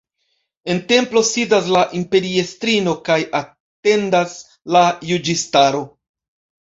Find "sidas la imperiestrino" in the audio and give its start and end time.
1.31-2.95